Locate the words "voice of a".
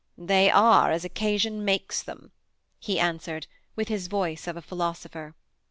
4.07-4.59